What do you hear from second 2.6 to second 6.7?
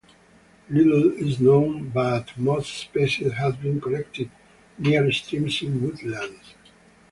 species have been collected near streams in woodlands.